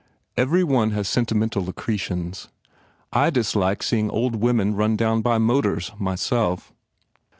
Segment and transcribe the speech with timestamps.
[0.35, 2.47] Every one has sentimental accretions.
[3.13, 6.73] I dislike seeing old women run down by motors, myself.